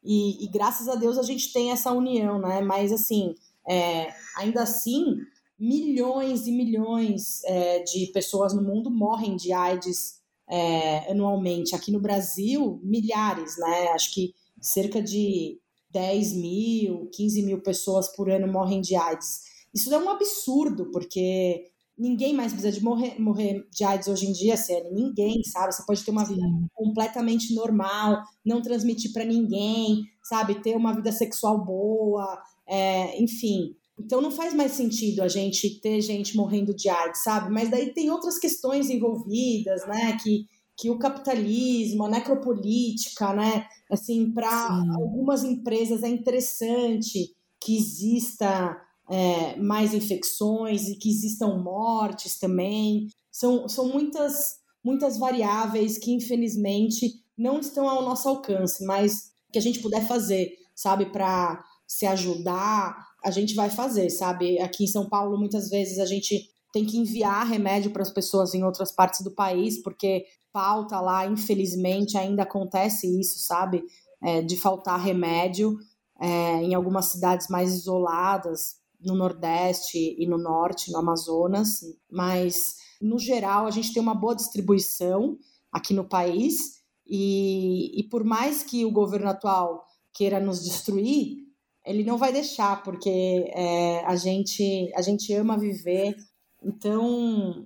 [0.03, 2.61] E, e, graças a Deus a gente tem essa união, né?
[2.61, 3.35] Mas assim,
[3.67, 5.17] é, ainda assim,
[5.59, 11.75] milhões e milhões é, de pessoas no mundo morrem de AIDS é, anualmente.
[11.75, 13.89] Aqui no Brasil, milhares, né?
[13.89, 15.59] Acho que cerca de
[15.91, 19.41] 10 mil, 15 mil pessoas por ano morrem de AIDS.
[19.73, 21.65] Isso é um absurdo, porque
[21.97, 24.91] ninguém mais precisa de morrer, morrer de AIDS hoje em dia, sério.
[24.93, 25.73] Ninguém, sabe?
[25.73, 26.41] Você pode ter uma vida
[26.73, 30.61] completamente normal, não transmitir para ninguém, sabe?
[30.61, 33.75] Ter uma vida sexual boa, é, enfim.
[33.99, 37.51] Então não faz mais sentido a gente ter gente morrendo de AIDS, sabe?
[37.51, 40.17] Mas daí tem outras questões envolvidas, né?
[40.23, 40.45] Que,
[40.79, 43.67] que o capitalismo, a necropolítica, né?
[43.91, 44.49] Assim, para
[44.95, 53.09] algumas empresas é interessante que exista é, mais infecções e que existam mortes também.
[53.29, 59.61] São, são muitas, muitas variáveis que, infelizmente, não estão ao nosso alcance, mas que a
[59.61, 64.59] gente puder fazer, sabe, para se ajudar, a gente vai fazer, sabe?
[64.59, 68.53] Aqui em São Paulo, muitas vezes a gente tem que enviar remédio para as pessoas
[68.53, 73.83] em outras partes do país, porque falta lá, infelizmente, ainda acontece isso, sabe?
[74.21, 75.77] É, de faltar remédio
[76.19, 81.79] é, em algumas cidades mais isoladas, no Nordeste e no Norte, no Amazonas,
[82.11, 85.37] mas no geral a gente tem uma boa distribuição
[85.71, 91.37] aqui no país e, e por mais que o governo atual queira nos destruir,
[91.85, 96.15] ele não vai deixar, porque é, a, gente, a gente ama viver.
[96.61, 97.65] Então,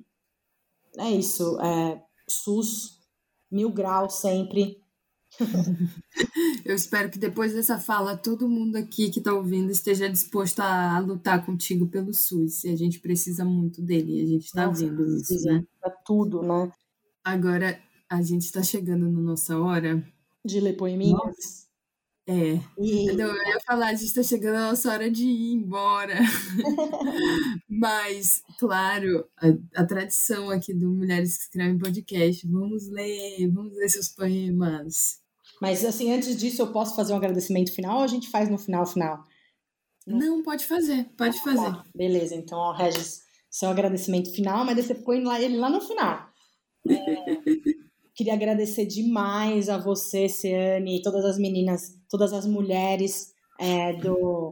[0.97, 1.59] é isso.
[1.59, 2.99] É, SUS,
[3.51, 4.81] mil graus sempre.
[6.65, 10.99] Eu espero que depois dessa fala todo mundo aqui que está ouvindo esteja disposto a,
[10.99, 12.63] lutar contigo pelo SUS.
[12.63, 15.65] E a gente precisa muito dele, a gente está vendo isso, né?
[15.79, 16.71] Para tudo, né?
[17.23, 20.05] Agora a gente está chegando na nossa hora
[20.45, 21.67] de ler poeminhas.
[22.25, 22.57] É.
[22.79, 23.07] E...
[23.09, 26.15] eu ia falar, a gente está chegando a nossa hora de ir embora.
[27.67, 33.89] Mas, claro, a, a, tradição aqui do Mulheres que Escrevem Podcast, vamos ler, vamos ler
[33.89, 35.19] seus poemas.
[35.61, 38.57] Mas, assim, antes disso, eu posso fazer um agradecimento final ou a gente faz no
[38.57, 39.25] final, final?
[40.07, 41.71] Não, pode fazer, pode tá, fazer.
[41.71, 46.29] Tá, beleza, então, ó, Regis, seu agradecimento final, mas você põe ele lá no final.
[46.89, 46.93] É,
[48.15, 54.51] queria agradecer demais a você, Ciane, todas as meninas, todas as mulheres é, do,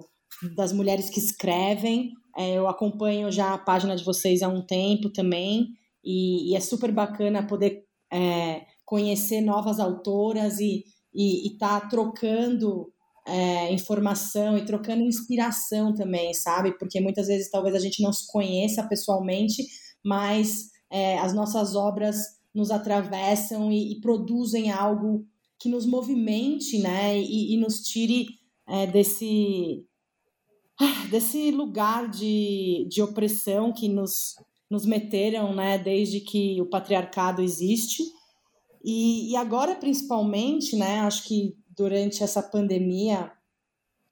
[0.56, 2.12] das mulheres que escrevem.
[2.38, 5.68] É, eu acompanho já a página de vocês há um tempo também,
[6.04, 10.84] e, e é super bacana poder é, conhecer novas autoras e
[11.14, 12.92] e estar tá trocando
[13.28, 16.78] é, informação e trocando inspiração também, sabe?
[16.78, 19.64] Porque muitas vezes talvez a gente não se conheça pessoalmente,
[20.04, 22.18] mas é, as nossas obras
[22.54, 25.26] nos atravessam e, e, produzem algo
[25.60, 27.20] que nos movimente, né?
[27.20, 28.28] E, e nos tire
[28.68, 29.86] é, desse
[31.12, 34.36] desse lugar de, de opressão que nos,
[34.70, 35.78] nos meteram, né?
[35.78, 38.04] Desde que o patriarcado existe
[38.84, 43.32] E, e agora, principalmente, né, acho que durante essa pandemia,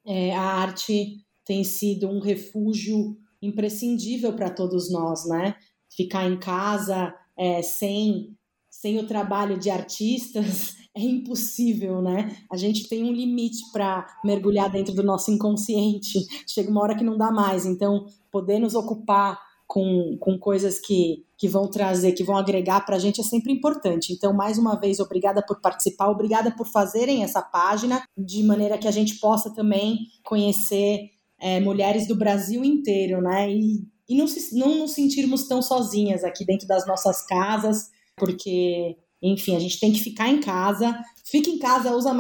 [0.06, 5.56] é, a arte tem sido um refúgio imprescindível para todos nós, né?
[5.90, 8.36] Ficar em casa é, sem,
[8.70, 12.36] sem o trabalho de artistas é impossível, né?
[12.52, 16.20] A gente tem um limite para mergulhar dentro do nosso inconsciente.
[16.46, 17.66] Chega uma hora que não dá mais.
[17.66, 22.98] Então, poder nos ocupar com, com coisas que, que vão trazer, que vão agregar para
[22.98, 24.12] a gente é sempre importante.
[24.12, 28.88] Então, mais uma vez, obrigada por participar, obrigada por fazerem essa página, de maneira que
[28.88, 33.50] a gente possa também conhecer é, mulheres do Brasil inteiro, né?
[33.50, 38.98] E, e não, se, não nos sentirmos tão sozinhas aqui dentro das nossas casas, porque,
[39.22, 41.00] enfim, a gente tem que ficar em casa.
[41.24, 42.12] Fica em casa, usa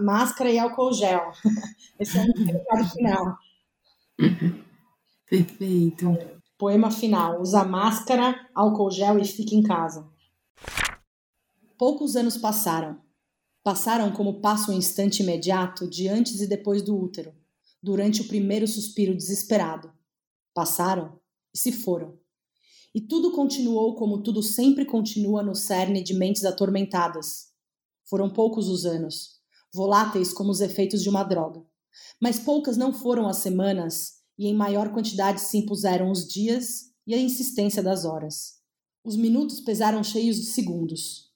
[0.00, 1.32] máscara e álcool gel.
[1.98, 3.38] Esse é o recado final.
[5.28, 6.16] Perfeito.
[6.56, 10.08] Poema final: usa máscara, álcool gel e fique em casa.
[11.76, 13.00] Poucos anos passaram.
[13.64, 17.32] Passaram como passa um instante imediato de antes e depois do útero,
[17.82, 19.92] durante o primeiro suspiro desesperado.
[20.54, 21.20] Passaram
[21.54, 22.18] e se foram.
[22.94, 27.52] E tudo continuou como tudo sempre continua no cerne de mentes atormentadas.
[28.04, 29.40] Foram poucos os anos,
[29.72, 31.64] voláteis como os efeitos de uma droga.
[32.20, 37.14] Mas poucas não foram as semanas e em maior quantidade se impuseram os dias e
[37.14, 38.60] a insistência das horas.
[39.04, 41.32] Os minutos pesaram cheios de segundos.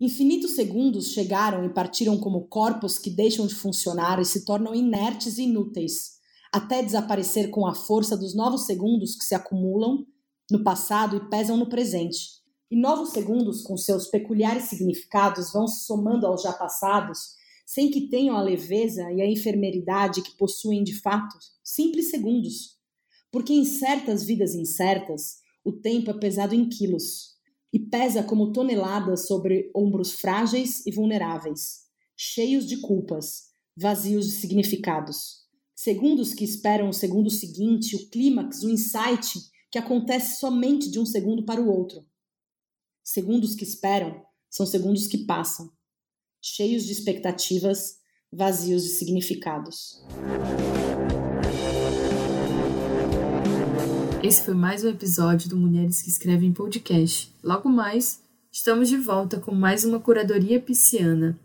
[0.00, 5.38] Infinitos segundos chegaram e partiram como corpos que deixam de funcionar e se tornam inertes
[5.38, 6.15] e inúteis,
[6.56, 10.06] até desaparecer com a força dos novos segundos que se acumulam
[10.50, 12.40] no passado e pesam no presente.
[12.70, 17.36] E novos segundos, com seus peculiares significados, vão se somando aos já passados
[17.66, 22.78] sem que tenham a leveza e a enfermeridade que possuem de fato simples segundos.
[23.30, 27.34] Porque em certas vidas incertas, o tempo é pesado em quilos
[27.70, 31.80] e pesa como toneladas sobre ombros frágeis e vulneráveis,
[32.16, 35.45] cheios de culpas, vazios de significados.
[35.78, 39.38] Segundos que esperam o segundo seguinte, o clímax, o insight
[39.70, 42.02] que acontece somente de um segundo para o outro.
[43.04, 45.70] Segundos que esperam são segundos que passam
[46.40, 47.98] cheios de expectativas,
[48.32, 50.02] vazios de significados.
[54.22, 57.30] Esse foi mais um episódio do Mulheres que Escrevem Podcast.
[57.42, 61.38] Logo mais, estamos de volta com mais uma curadoria pisciana.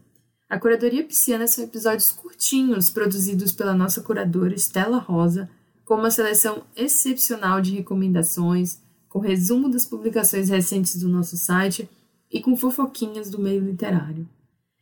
[0.51, 5.49] A curadoria pisciana são episódios curtinhos produzidos pela nossa curadora Estela Rosa,
[5.85, 11.89] com uma seleção excepcional de recomendações, com resumo das publicações recentes do nosso site
[12.29, 14.27] e com fofoquinhas do meio literário.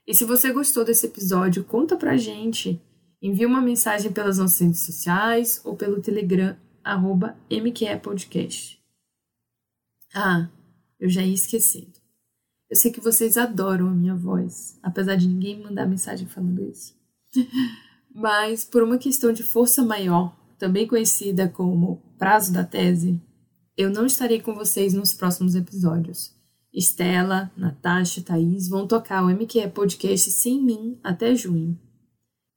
[0.07, 2.82] E se você gostou desse episódio, conta pra gente.
[3.22, 8.82] Envie uma mensagem pelas nossas redes sociais ou pelo Telegram, arroba mqepodcast.
[10.15, 10.49] Ah,
[10.99, 11.99] eu já ia esquecido.
[12.70, 16.93] Eu sei que vocês adoram a minha voz, apesar de ninguém mandar mensagem falando isso.
[18.13, 23.20] Mas, por uma questão de força maior, também conhecida como prazo da tese,
[23.78, 26.36] eu não estarei com vocês nos próximos episódios.
[26.72, 31.80] Estela, Natasha e Thaís vão tocar o MQE Podcast sem mim até junho.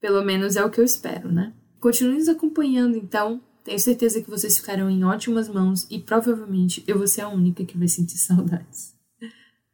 [0.00, 1.54] Pelo menos é o que eu espero, né?
[1.80, 3.40] Continue nos acompanhando, então.
[3.64, 7.64] Tenho certeza que vocês ficarão em ótimas mãos e provavelmente eu vou ser a única
[7.64, 8.91] que vai sentir saudades.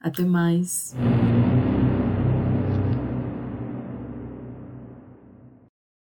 [0.00, 0.94] Até mais.